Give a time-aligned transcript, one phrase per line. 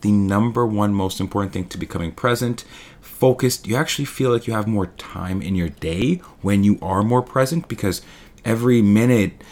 [0.00, 2.64] the number one most important thing to becoming present,
[3.00, 3.66] focused.
[3.66, 7.20] You actually feel like you have more time in your day when you are more
[7.20, 8.00] present because
[8.44, 9.42] every minute,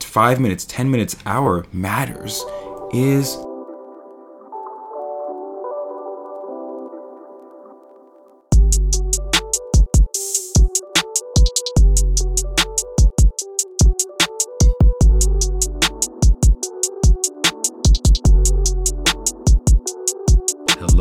[0.00, 2.44] five minutes, 10 minutes, hour matters.
[2.92, 3.38] Is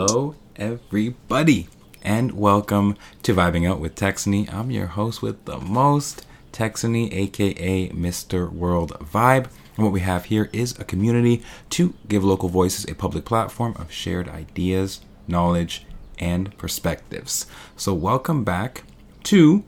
[0.03, 1.67] Hello, everybody,
[2.01, 4.51] and welcome to Vibing Out with Texany.
[4.51, 8.51] I'm your host with the most, Texany, aka Mr.
[8.51, 9.47] World Vibe.
[9.75, 13.75] And what we have here is a community to give local voices a public platform
[13.77, 15.85] of shared ideas, knowledge,
[16.17, 17.45] and perspectives.
[17.77, 18.83] So, welcome back
[19.25, 19.63] to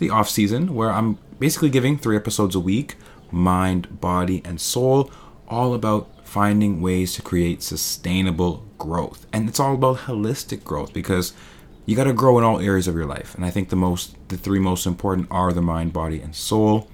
[0.00, 2.96] the off season where I'm basically giving three episodes a week
[3.30, 5.10] mind, body, and soul,
[5.48, 9.26] all about finding ways to create sustainable growth.
[9.32, 11.32] And it's all about holistic growth because
[11.86, 13.34] you got to grow in all areas of your life.
[13.34, 16.90] And I think the most the three most important are the mind, body, and soul.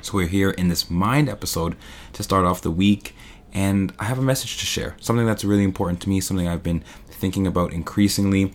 [0.00, 1.76] So we're here in this mind episode
[2.14, 3.14] to start off the week
[3.52, 4.96] and I have a message to share.
[4.98, 8.54] Something that's really important to me, something I've been thinking about increasingly.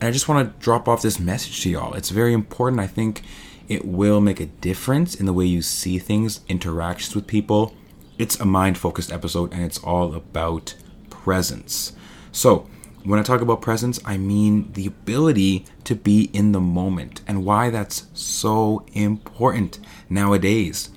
[0.00, 1.94] And I just want to drop off this message to y'all.
[1.94, 2.80] It's very important.
[2.80, 3.22] I think
[3.68, 7.76] it will make a difference in the way you see things, interactions with people,
[8.20, 10.74] it's a mind focused episode and it's all about
[11.08, 11.92] presence.
[12.32, 12.68] So,
[13.02, 17.46] when I talk about presence, I mean the ability to be in the moment and
[17.46, 19.78] why that's so important
[20.10, 20.90] nowadays.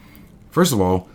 [0.52, 1.08] First of all,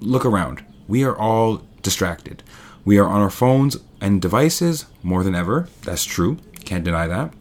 [0.00, 0.64] look around.
[0.88, 2.42] We are all distracted.
[2.84, 5.68] We are on our phones and devices more than ever.
[5.82, 6.38] That's true.
[6.64, 7.32] Can't deny that.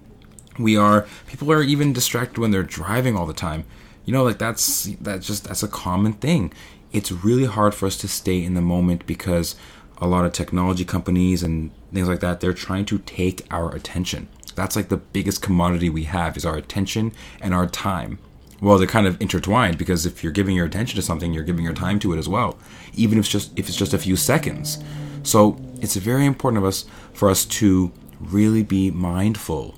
[0.60, 3.66] We are people are even distracted when they're driving all the time.
[4.06, 6.54] You know, like that's that's just that's a common thing
[6.92, 9.56] it's really hard for us to stay in the moment because
[9.98, 14.28] a lot of technology companies and things like that they're trying to take our attention.
[14.56, 18.20] That's like the biggest commodity we have is our attention and our time.
[18.60, 21.66] Well they're kind of intertwined because if you're giving your attention to something you're giving
[21.66, 22.58] your time to it as well
[22.94, 24.84] even if it's just if it's just a few seconds.
[25.24, 29.76] So it's very important of us for us to really be mindful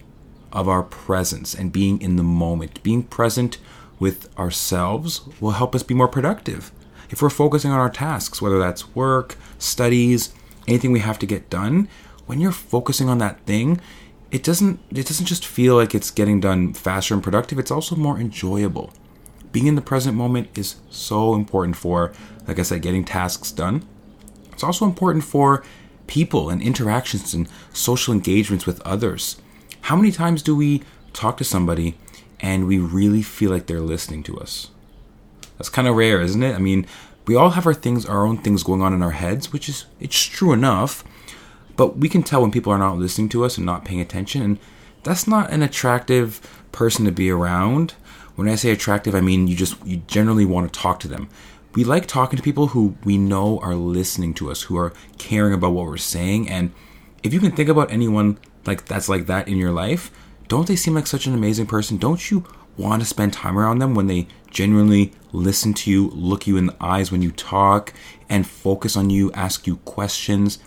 [0.52, 2.82] of our presence and being in the moment.
[2.84, 3.58] Being present
[4.00, 6.72] with ourselves will help us be more productive
[7.13, 10.34] if we're focusing on our tasks, whether that's work, studies,
[10.68, 11.88] anything we have to get done,
[12.25, 13.79] when you're focusing on that thing,
[14.31, 17.96] it doesn't it doesn't just feel like it's getting done faster and productive, it's also
[17.96, 18.91] more enjoyable.
[19.51, 22.12] Being in the present moment is so important for,
[22.47, 23.85] like I said, getting tasks done.
[24.51, 25.63] It's also important for
[26.07, 29.40] people and interactions and social engagements with others.
[29.81, 30.81] How many times do we
[31.13, 31.95] talk to somebody
[32.40, 34.72] and we really feel like they're listening to us?
[35.63, 36.56] That's kind of rare, isn't it?
[36.56, 36.85] I mean,
[37.25, 39.85] we all have our things, our own things going on in our heads, which is
[39.97, 41.06] it's true enough.
[41.78, 44.41] But we can tell when people are not listening to us and not paying attention,
[44.41, 44.59] and
[45.03, 46.41] that's not an attractive
[46.74, 47.91] person to be around.
[48.35, 51.29] When I say attractive, I mean you just you generally want to talk to them.
[51.75, 55.53] We like talking to people who we know are listening to us, who are caring
[55.53, 56.74] about what we're saying, and
[57.24, 60.12] if you can think about anyone like that's like that in your life,
[60.50, 61.95] don't they seem like such an amazing person?
[61.95, 62.44] Don't you
[62.78, 66.68] want to spend time around them when they genuinely listen to you, look you in
[66.68, 67.94] the eyes when you talk,
[68.30, 70.60] and focus on you, ask you questions.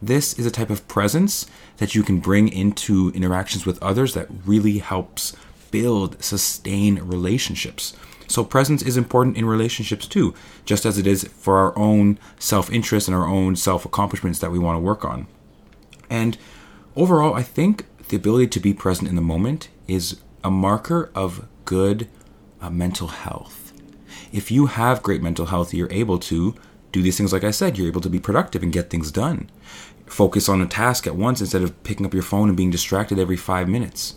[0.00, 1.46] This is a type of presence
[1.76, 5.36] that you can bring into interactions with others that really helps
[5.70, 7.94] build, sustain relationships.
[8.26, 10.34] So, presence is important in relationships too,
[10.64, 14.50] just as it is for our own self interest and our own self accomplishments that
[14.50, 15.26] we want to work on.
[16.08, 16.38] And
[16.96, 21.46] overall, I think the ability to be present in the moment is a marker of
[21.64, 22.08] good
[22.60, 23.72] uh, mental health.
[24.32, 26.54] If you have great mental health, you're able to
[26.92, 29.50] do these things like I said, you're able to be productive and get things done.
[30.06, 33.18] Focus on a task at once instead of picking up your phone and being distracted
[33.18, 34.14] every five minutes.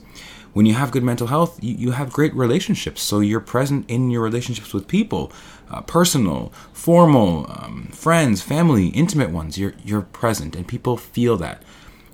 [0.53, 3.01] When you have good mental health, you, you have great relationships.
[3.01, 5.31] So you're present in your relationships with people,
[5.69, 9.57] uh, personal, formal, um, friends, family, intimate ones.
[9.57, 11.61] You're you're present, and people feel that.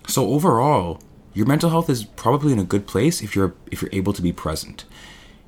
[0.07, 0.99] So overall,
[1.33, 4.23] your mental health is probably in a good place if you're if you're able to
[4.23, 4.85] be present.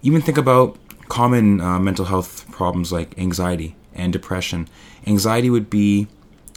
[0.03, 0.77] Even think about
[1.07, 4.67] common uh, mental health problems like anxiety and depression.
[5.07, 6.07] Anxiety would be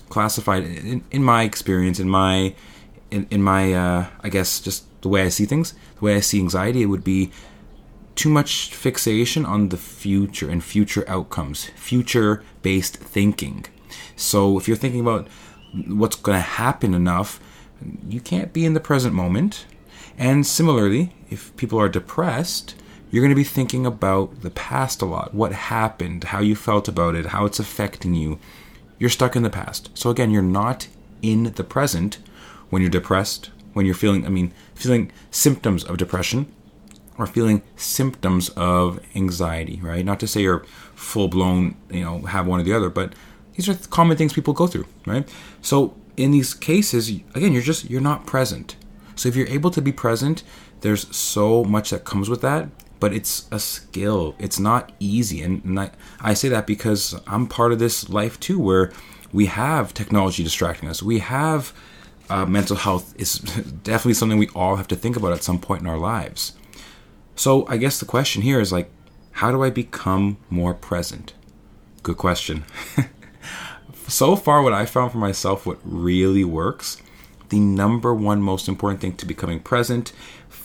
[0.08, 2.54] classified, in, in my experience, in my,
[3.10, 6.20] in, in my, uh, I guess, just the way I see things, the way I
[6.20, 7.30] see anxiety, it would be
[8.16, 13.66] too much fixation on the future and future outcomes, future based thinking.
[14.16, 15.28] So if you're thinking about
[15.86, 17.38] what's going to happen enough,
[18.08, 19.66] you can't be in the present moment.
[20.18, 22.74] And similarly, if people are depressed,
[23.10, 26.88] you're going to be thinking about the past a lot what happened, how you felt
[26.88, 28.38] about it, how it's affecting you.
[28.98, 29.90] You're stuck in the past.
[29.94, 30.88] So, again, you're not
[31.22, 32.18] in the present,
[32.70, 36.52] when you're depressed, when you're feeling, I mean, feeling symptoms of depression
[37.18, 40.04] or feeling symptoms of anxiety, right?
[40.04, 40.64] Not to say you're
[40.94, 43.14] full blown, you know, have one or the other, but
[43.54, 45.28] these are common things people go through, right?
[45.62, 48.76] So in these cases, again, you're just you're not present.
[49.14, 50.42] So if you're able to be present,
[50.82, 52.68] there's so much that comes with that,
[53.00, 54.34] but it's a skill.
[54.38, 55.90] It's not easy, and, and I,
[56.20, 58.92] I say that because I'm part of this life too, where
[59.32, 61.02] we have technology distracting us.
[61.02, 61.72] We have
[62.28, 63.38] uh, mental health is
[63.82, 66.52] definitely something we all have to think about at some point in our lives.
[67.34, 68.90] So I guess the question here is like,
[69.32, 71.34] how do I become more present?
[72.02, 72.64] Good question.
[74.08, 77.02] so far, what I found for myself, what really works,
[77.50, 80.12] the number one most important thing to becoming present,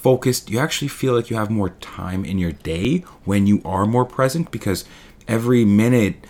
[0.02, 3.86] focused, you actually feel like you have more time in your day when you are
[3.86, 4.86] more present because
[5.28, 6.26] every minute,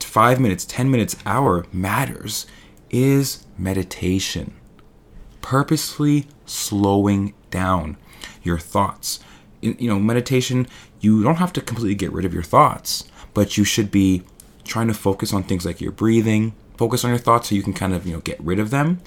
[0.00, 2.46] five minutes, 10 minutes, hour matters,
[2.90, 4.54] is meditation.
[5.40, 7.96] Purposely slowing down
[8.42, 9.20] your thoughts
[9.62, 10.66] you know, meditation,
[11.00, 14.22] you don't have to completely get rid of your thoughts, but you should be
[14.64, 17.72] trying to focus on things like your breathing, focus on your thoughts so you can
[17.72, 19.00] kind of, you know, get rid of them.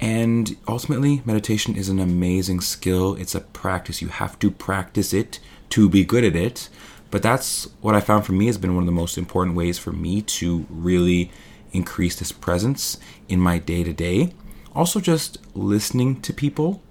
[0.00, 3.14] And ultimately, meditation is an amazing skill.
[3.16, 4.00] It's a practice.
[4.00, 6.70] You have to practice it to be good at it.
[7.10, 9.78] But that's what I found for me has been one of the most important ways
[9.78, 11.30] for me to really
[11.72, 12.98] increase this presence
[13.28, 14.32] in my day to day.
[14.74, 16.82] Also, just listening to people,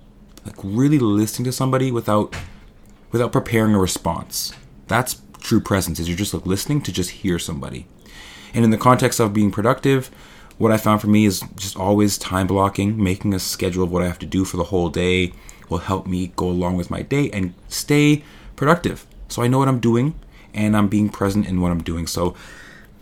[0.45, 2.35] like really listening to somebody without
[3.11, 4.53] without preparing a response.
[4.87, 7.87] That's true presence, is you're just like listening to just hear somebody.
[8.53, 10.11] And in the context of being productive,
[10.59, 14.03] what I found for me is just always time blocking, making a schedule of what
[14.03, 15.33] I have to do for the whole day
[15.69, 18.23] will help me go along with my day and stay
[18.55, 19.07] productive.
[19.29, 20.15] So I know what I'm doing
[20.53, 22.07] and I'm being present in what I'm doing.
[22.07, 22.35] So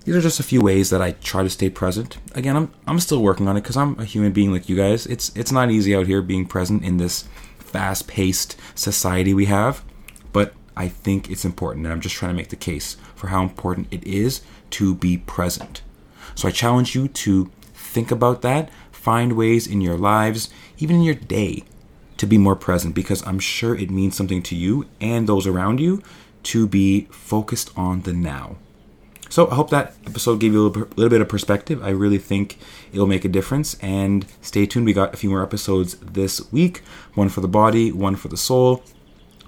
[0.06, 2.18] these are just a few ways that I try to stay present.
[2.36, 5.06] Again, I'm I'm still working on it because I'm a human being like you guys.
[5.08, 7.26] It's it's not easy out here being present in this
[7.58, 9.84] fast-paced society we have.
[10.32, 13.42] But I think it's important, and I'm just trying to make the case for how
[13.42, 15.82] important it is to be present.
[16.38, 21.02] So I challenge you to think about that, find ways in your lives, even in
[21.02, 21.64] your day,
[22.18, 25.80] to be more present because I'm sure it means something to you and those around
[25.80, 26.04] you
[26.44, 28.58] to be focused on the now.
[29.30, 31.84] So I hope that episode gave you a little, bit of perspective.
[31.84, 32.60] I really think
[32.94, 33.74] it'll make a difference.
[33.82, 34.86] And stay tuned.
[34.86, 36.84] We got a few more episodes this week
[37.16, 38.84] one for the body, one for the soul,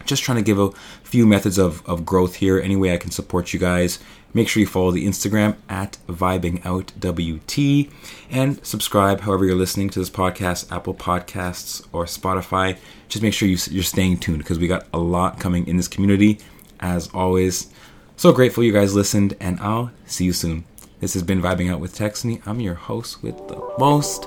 [0.10, 0.72] just trying to give a
[1.04, 2.60] few methods of, of growth here.
[2.60, 4.00] Any way I can support you guys.
[4.34, 7.92] Make sure you follow the Instagram at vibingoutwt
[8.30, 12.78] and subscribe however you're listening to this podcast, Apple Podcasts or Spotify.
[13.08, 15.88] Just make sure you, you're staying tuned because we got a lot coming in this
[15.88, 16.40] community.
[16.80, 17.74] As always,
[18.16, 20.64] so grateful you guys listened, and I'll see you soon.
[21.00, 22.42] This has been Vibing Out with Texany.
[22.46, 24.24] I'm your host with the most,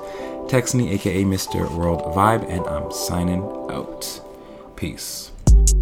[0.48, 1.70] Texany, aka Mr.
[1.74, 4.20] World Vibe, and I'm signing out.
[4.76, 5.81] Peace you